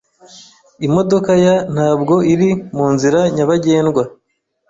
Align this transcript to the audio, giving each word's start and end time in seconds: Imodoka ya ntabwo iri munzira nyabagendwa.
Imodoka 0.87 1.31
ya 1.45 1.55
ntabwo 1.73 2.15
iri 2.33 2.49
munzira 2.75 3.19
nyabagendwa. 3.35 4.03